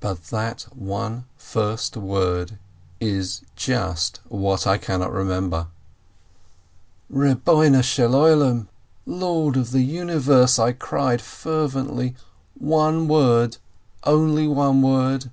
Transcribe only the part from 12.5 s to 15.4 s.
one word, only one word!